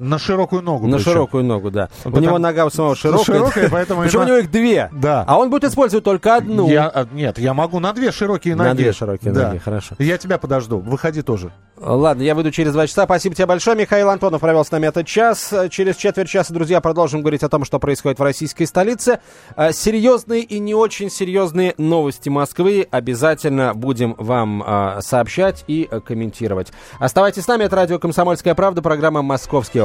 На 0.00 0.18
широкую 0.18 0.62
ногу. 0.62 0.86
На 0.86 0.96
причем. 0.96 1.12
широкую 1.12 1.44
ногу, 1.44 1.70
да. 1.70 1.90
Потому... 1.98 2.16
У 2.16 2.20
него 2.20 2.38
нога 2.38 2.64
у 2.64 2.70
самого 2.70 2.96
широкая. 2.96 3.24
широкая 3.24 3.68
поэтому 3.68 4.02
Причем 4.02 4.22
у 4.22 4.24
него 4.24 4.36
их 4.38 4.50
две. 4.50 4.88
Да. 4.92 5.24
А 5.26 5.38
он 5.38 5.50
будет 5.50 5.64
использовать 5.64 6.04
только 6.04 6.36
одну. 6.36 6.68
Я, 6.68 6.88
а, 6.88 7.06
нет, 7.12 7.38
я 7.38 7.52
могу 7.52 7.78
на 7.80 7.92
две 7.92 8.10
широкие 8.10 8.56
ноги. 8.56 8.68
На 8.68 8.74
две 8.74 8.92
широкие 8.94 9.32
да. 9.32 9.48
ноги, 9.48 9.58
хорошо. 9.58 9.94
Я 9.98 10.16
тебя 10.16 10.38
подожду. 10.38 10.78
Выходи 10.78 11.20
тоже. 11.20 11.52
Ладно, 11.76 12.22
я 12.22 12.34
выйду 12.34 12.50
через 12.50 12.72
два 12.72 12.86
часа. 12.86 13.04
Спасибо 13.04 13.34
тебе 13.34 13.46
большое. 13.46 13.76
Михаил 13.76 14.10
Антонов 14.10 14.40
провел 14.40 14.64
с 14.64 14.70
нами 14.70 14.86
этот 14.86 15.06
час. 15.06 15.52
Через 15.70 15.96
четверть 15.96 16.28
часа, 16.28 16.52
друзья, 16.52 16.80
продолжим 16.80 17.20
говорить 17.20 17.42
о 17.42 17.48
том, 17.48 17.64
что 17.64 17.78
происходит 17.78 18.18
в 18.18 18.22
российской 18.22 18.64
столице. 18.64 19.20
А, 19.56 19.72
серьезные 19.72 20.42
и 20.42 20.58
не 20.58 20.74
очень 20.74 21.10
серьезные 21.10 21.74
новости 21.78 22.28
Москвы 22.28 22.86
обязательно 22.90 23.74
будем 23.74 24.14
вам 24.18 24.62
а, 24.66 25.00
сообщать 25.02 25.64
и 25.68 25.88
комментировать. 26.04 26.72
Оставайтесь 26.98 27.44
с 27.44 27.48
нами. 27.48 27.64
Это 27.64 27.76
радио 27.76 27.98
«Комсомольская 27.98 28.54
правда», 28.54 28.82
программа 28.82 29.22
«Московские 29.22 29.84